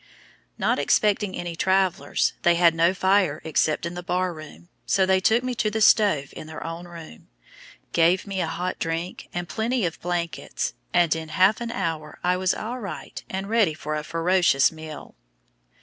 [0.57, 5.19] Not expecting any travelers, they had no fire except in the bar room, so they
[5.19, 7.27] took me to the stove in their own room,
[7.93, 12.35] gave me a hot drink and plenty of blankets and in half an hour I
[12.35, 15.13] was all right and ready for a ferocious meal.